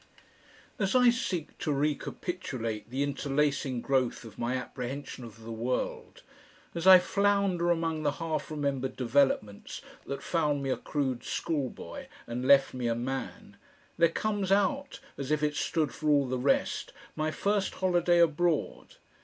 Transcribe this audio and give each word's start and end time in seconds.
8 0.79 0.83
As 0.85 0.95
I 0.95 1.09
seek 1.11 1.55
to 1.59 1.71
recapitulate 1.71 2.89
the 2.89 3.03
interlacing 3.03 3.81
growth 3.81 4.25
of 4.25 4.39
my 4.39 4.55
apprehension 4.55 5.23
of 5.23 5.41
the 5.43 5.51
world, 5.51 6.23
as 6.73 6.87
I 6.87 6.97
flounder 6.97 7.69
among 7.69 8.01
the 8.01 8.13
half 8.13 8.49
remembered 8.49 8.95
developments 8.95 9.79
that 10.07 10.23
found 10.23 10.63
me 10.63 10.71
a 10.71 10.77
crude 10.77 11.23
schoolboy 11.23 12.07
and 12.25 12.47
left 12.47 12.73
me 12.73 12.87
a 12.87 12.95
man, 12.95 13.57
there 13.99 14.09
comes 14.09 14.51
out, 14.51 14.99
as 15.19 15.29
if 15.29 15.43
it 15.43 15.55
stood 15.55 15.93
for 15.93 16.09
all 16.09 16.25
the 16.27 16.39
rest, 16.39 16.93
my 17.15 17.29
first 17.29 17.75
holiday 17.75 18.17
abroad. 18.19 18.95